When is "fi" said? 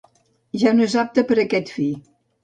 1.75-1.85